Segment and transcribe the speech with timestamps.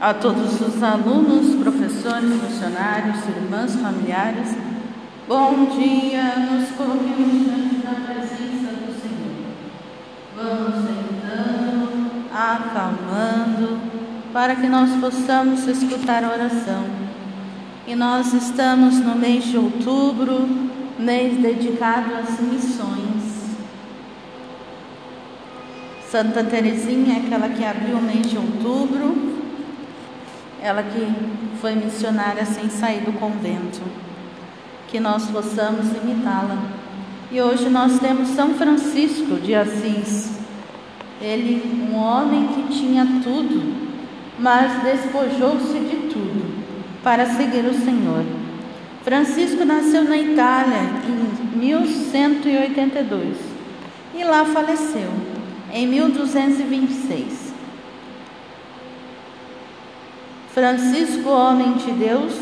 [0.00, 4.54] a todos os alunos, professores, funcionários, irmãs, familiares.
[5.26, 9.54] Bom dia, nos coloquemos da presença do Senhor.
[10.36, 13.80] Vamos sentando, acalmando,
[14.32, 16.84] para que nós possamos escutar a oração.
[17.86, 20.46] E nós estamos no mês de outubro,
[20.98, 23.16] mês dedicado às missões.
[26.10, 29.35] Santa Teresinha é aquela que abriu o mês de outubro
[30.62, 31.06] ela que
[31.60, 33.80] foi missionária sem sair do convento,
[34.88, 36.58] que nós possamos imitá-la.
[37.30, 40.38] E hoje nós temos São Francisco de Assis,
[41.20, 43.74] ele, um homem que tinha tudo,
[44.38, 46.56] mas despojou-se de tudo
[47.02, 48.24] para seguir o Senhor.
[49.02, 53.36] Francisco nasceu na Itália em 1182
[54.14, 55.10] e lá faleceu
[55.72, 57.54] em 1226.
[60.56, 62.32] Francisco, homem de Deus,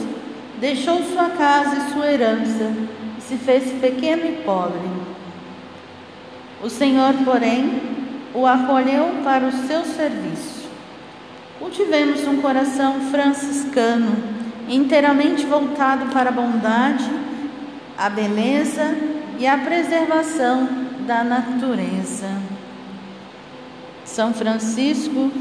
[0.61, 2.73] deixou sua casa e sua herança
[3.19, 4.89] e se fez pequeno e pobre.
[6.63, 7.83] O Senhor, porém,
[8.33, 10.69] o acolheu para o seu serviço.
[11.59, 14.15] Cultivemos um coração franciscano,
[14.69, 17.11] inteiramente voltado para a bondade,
[17.99, 18.97] a beleza
[19.41, 20.69] e a preservação
[21.01, 22.29] da natureza.
[24.05, 25.33] São Francisco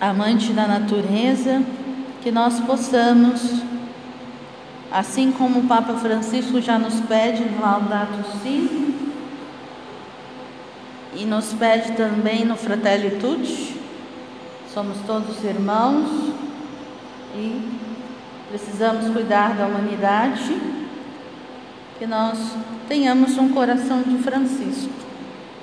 [0.00, 1.62] amante da natureza,
[2.22, 3.62] que nós possamos,
[4.90, 8.94] assim como o Papa Francisco já nos pede no Laudato Si,
[11.14, 13.80] e nos pede também no Fratelli Tutti,
[14.72, 16.34] somos todos irmãos
[17.34, 17.62] e
[18.50, 20.60] precisamos cuidar da humanidade,
[21.98, 22.38] que nós
[22.86, 24.92] tenhamos um coração de Francisco,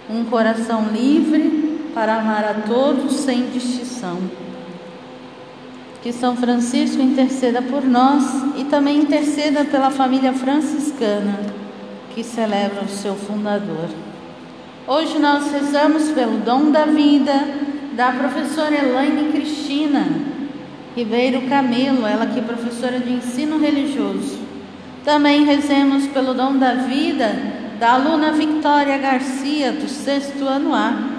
[0.10, 1.63] um coração livre
[1.94, 4.18] para amar a todos sem distinção.
[6.02, 8.24] Que São Francisco interceda por nós
[8.58, 11.40] e também interceda pela família franciscana
[12.14, 13.90] que celebra o seu fundador.
[14.86, 17.34] Hoje nós rezamos pelo dom da vida
[17.94, 20.08] da professora Elaine Cristina
[20.96, 24.40] Ribeiro Camilo, ela que é professora de ensino religioso.
[25.06, 27.34] Também rezemos pelo dom da vida
[27.80, 31.13] da aluna Victoria Garcia, do sexto ano A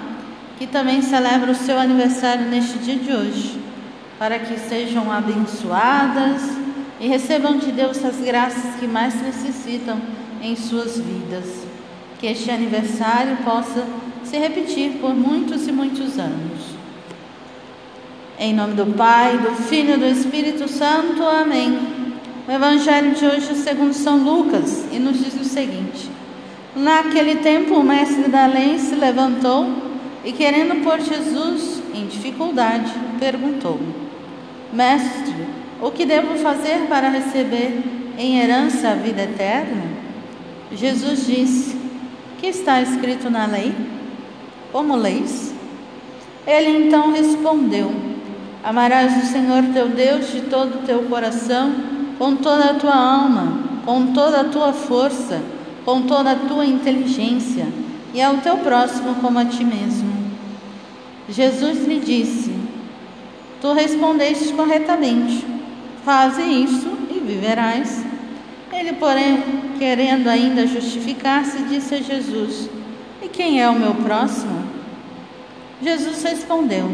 [0.57, 3.59] que também celebra o seu aniversário neste dia de hoje,
[4.17, 6.41] para que sejam abençoadas
[6.99, 9.99] e recebam de Deus as graças que mais necessitam
[10.41, 11.65] em suas vidas.
[12.19, 13.85] Que este aniversário possa
[14.23, 16.75] se repetir por muitos e muitos anos.
[18.39, 21.23] Em nome do Pai, do Filho e do Espírito Santo.
[21.23, 21.77] Amém.
[22.47, 26.09] O Evangelho de hoje segundo São Lucas e nos diz o seguinte:
[26.75, 29.84] Naquele tempo o mestre da lei se levantou
[30.25, 33.79] e, querendo pôr Jesus em dificuldade, perguntou:
[34.73, 35.35] Mestre,
[35.79, 37.83] o que devo fazer para receber
[38.17, 39.83] em herança a vida eterna?
[40.71, 41.77] Jesus disse:
[42.39, 43.73] Que está escrito na lei?
[44.71, 45.53] Como leis?
[46.47, 47.93] Ele então respondeu:
[48.63, 51.71] Amarás o Senhor teu Deus de todo o teu coração,
[52.17, 55.39] com toda a tua alma, com toda a tua força,
[55.85, 57.67] com toda a tua inteligência,
[58.11, 60.14] e ao teu próximo como a ti mesmo.
[61.29, 62.53] Jesus lhe disse:
[63.59, 65.43] Tu respondeste corretamente,
[66.03, 68.05] faze isso e viverás.
[68.71, 69.41] Ele, porém,
[69.79, 72.69] querendo ainda justificar-se, disse a Jesus:
[73.23, 74.63] E quem é o meu próximo?
[75.81, 76.91] Jesus respondeu: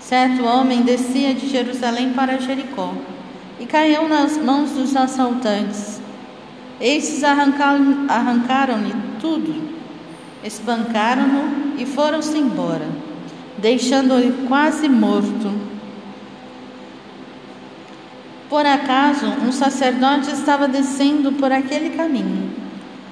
[0.00, 2.92] Certo homem descia de Jerusalém para Jericó
[3.60, 6.00] e caiu nas mãos dos assaltantes.
[6.80, 9.54] Estes arrancaram-lhe tudo,
[10.42, 13.11] espancaram-no e foram-se embora
[13.58, 15.52] deixando-o quase morto.
[18.48, 22.50] Por acaso, um sacerdote estava descendo por aquele caminho.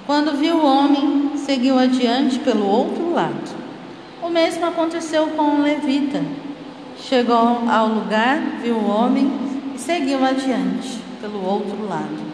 [0.06, 3.56] Quando viu o homem, seguiu adiante pelo outro lado.
[4.22, 6.22] O mesmo aconteceu com um levita.
[6.98, 9.32] Chegou ao lugar, viu o homem
[9.74, 12.30] e seguiu adiante pelo outro lado.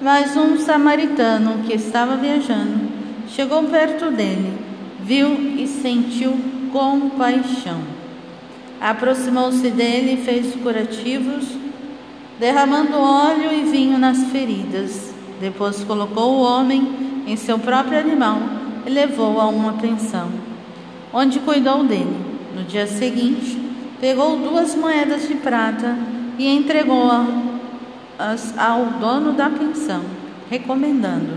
[0.00, 2.88] Mas um samaritano que estava viajando
[3.28, 4.56] chegou perto dele,
[5.00, 6.38] viu e sentiu
[6.70, 7.80] compaixão.
[8.80, 11.46] Aproximou-se dele e fez curativos,
[12.38, 15.12] derramando óleo e vinho nas feridas.
[15.40, 18.38] Depois colocou o homem em seu próprio animal
[18.86, 20.28] e levou a uma pensão,
[21.12, 22.16] onde cuidou dele.
[22.54, 23.58] No dia seguinte,
[24.00, 25.96] pegou duas moedas de prata
[26.38, 30.02] e entregou-as ao dono da pensão,
[30.48, 31.36] recomendando: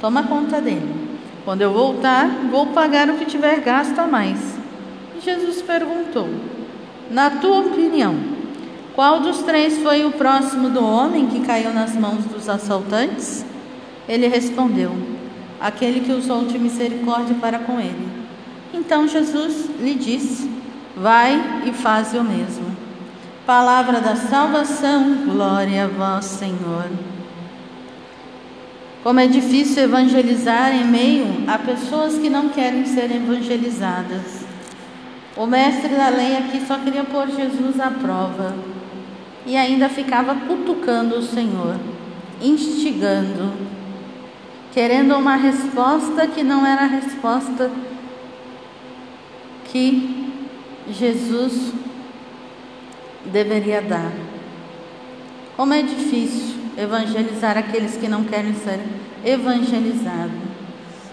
[0.00, 1.10] Toma conta dele.
[1.44, 4.49] Quando eu voltar, vou pagar o que tiver gasto a mais.
[5.22, 6.28] Jesus perguntou:
[7.10, 8.40] Na tua opinião,
[8.94, 13.44] Qual dos três foi o próximo do homem que caiu nas mãos dos assaltantes?
[14.08, 14.92] Ele respondeu:
[15.60, 18.08] Aquele que usou de misericórdia para com ele.
[18.74, 20.50] Então Jesus lhe disse:
[20.96, 22.76] Vai e faz o mesmo.
[23.46, 26.86] Palavra da salvação, glória a vós, Senhor.
[29.02, 34.39] Como é difícil evangelizar em meio a pessoas que não querem ser evangelizadas.
[35.36, 38.54] O mestre da lei aqui só queria pôr Jesus à prova
[39.46, 41.76] e ainda ficava cutucando o Senhor,
[42.42, 43.52] instigando,
[44.72, 47.70] querendo uma resposta que não era a resposta
[49.64, 50.32] que
[50.88, 51.72] Jesus
[53.26, 54.12] deveria dar.
[55.56, 58.80] Como é difícil evangelizar aqueles que não querem ser
[59.24, 60.32] evangelizados.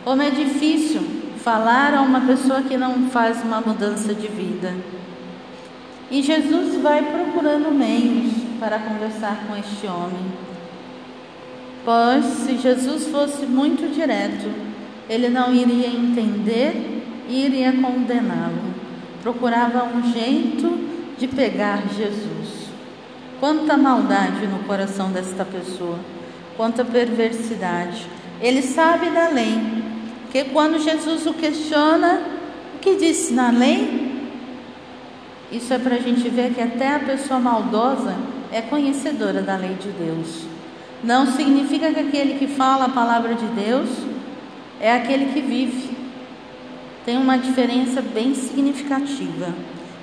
[0.04, 1.17] Como é difícil
[1.48, 4.76] falar a uma pessoa que não faz uma mudança de vida.
[6.12, 10.26] E Jesus vai procurando meios para conversar com este homem.
[11.86, 14.52] Pois se Jesus fosse muito direto,
[15.10, 18.74] ele não iria entender e iria condená-lo.
[19.24, 20.78] Procurava um jeito
[21.18, 22.68] de pegar Jesus.
[23.40, 25.98] Quanta maldade no coração desta pessoa,
[26.58, 28.06] quanta perversidade.
[28.42, 29.87] Ele sabe da lei,
[30.32, 32.22] que quando Jesus o questiona,
[32.76, 34.08] o que disse na lei?
[35.52, 38.16] Isso é para a gente ver que até a pessoa maldosa
[38.52, 40.44] é conhecedora da lei de Deus.
[41.04, 43.90] Não significa que aquele que fala a palavra de Deus
[44.80, 45.96] é aquele que vive.
[47.06, 49.54] Tem uma diferença bem significativa.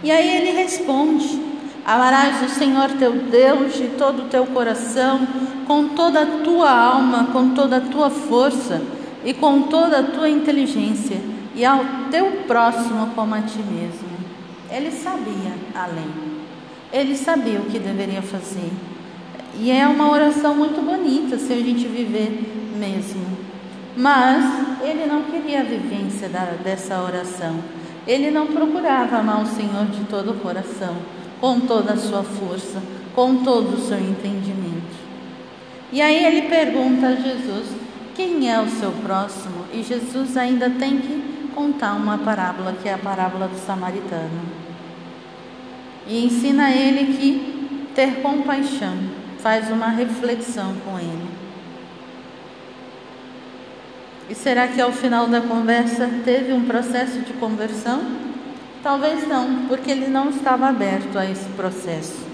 [0.03, 1.38] E aí ele responde:
[1.85, 5.26] Amarás o Senhor teu Deus de todo o teu coração,
[5.67, 8.81] com toda a tua alma, com toda a tua força
[9.25, 11.21] e com toda a tua inteligência,
[11.55, 14.15] e ao teu próximo como a ti mesmo.
[14.71, 16.11] Ele sabia a lei,
[16.93, 18.71] ele sabia o que deveria fazer.
[19.59, 23.25] E é uma oração muito bonita se a gente viver mesmo.
[23.97, 24.44] Mas
[24.82, 26.29] ele não queria a vivência
[26.65, 27.61] dessa oração.
[28.06, 30.97] Ele não procurava amar o Senhor de todo o coração,
[31.41, 32.82] com toda a sua força,
[33.15, 35.05] com todo o seu entendimento.
[35.93, 37.67] E aí ele pergunta a Jesus:
[38.14, 39.64] quem é o seu próximo?
[39.72, 44.64] E Jesus ainda tem que contar uma parábola, que é a parábola do samaritano
[46.06, 48.94] e ensina ele que ter compaixão,
[49.38, 51.34] faz uma reflexão com ele.
[54.28, 58.02] E será que ao final da conversa teve um processo de conversão?
[58.82, 62.26] Talvez não, porque ele não estava aberto a esse processo.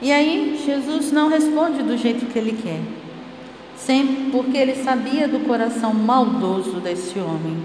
[0.00, 2.80] E aí Jesus não responde do jeito que ele quer,
[3.76, 7.56] sempre porque ele sabia do coração maldoso desse homem.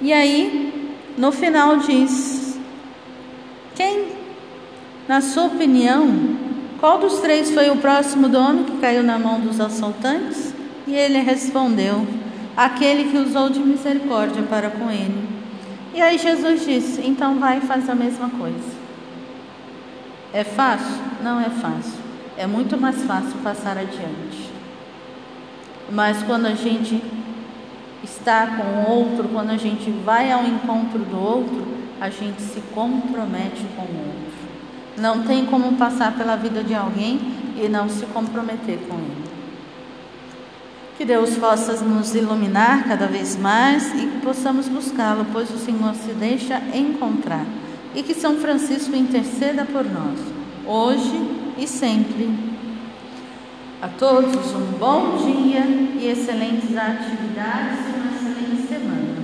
[0.00, 2.58] E aí, no final diz:
[3.74, 4.06] quem,
[5.08, 6.08] na sua opinião,
[6.80, 10.54] qual dos três foi o próximo do homem que caiu na mão dos assaltantes?
[10.86, 12.06] E ele respondeu:
[12.56, 15.28] Aquele que usou de misericórdia para com ele.
[15.94, 18.84] E aí Jesus disse: Então vai e faz a mesma coisa.
[20.32, 21.02] É fácil?
[21.22, 21.98] Não é fácil.
[22.36, 24.43] É muito mais fácil passar adiante.
[25.90, 27.02] Mas quando a gente
[28.02, 31.66] está com o outro, quando a gente vai ao encontro do outro,
[32.00, 34.34] a gente se compromete com o outro.
[34.96, 37.20] Não tem como passar pela vida de alguém
[37.56, 39.24] e não se comprometer com ele.
[40.96, 45.94] Que Deus possa nos iluminar cada vez mais e que possamos buscá-lo, pois o Senhor
[45.94, 47.44] se deixa encontrar.
[47.94, 50.18] E que São Francisco interceda por nós,
[50.66, 52.53] hoje e sempre.
[53.84, 59.14] A todos um bom dia e excelentes atividades e uma excelente semana.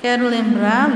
[0.00, 0.90] Quero lembrar